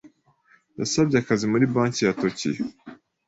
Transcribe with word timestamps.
Yasabye 0.79 1.15
akazi 1.19 1.45
muri 1.51 1.69
Banki 1.73 2.01
ya 2.03 2.17
Tokiyo. 2.21 2.63